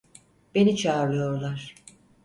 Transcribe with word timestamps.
Beni 0.55 0.75
çağırıyorlar. 0.77 1.75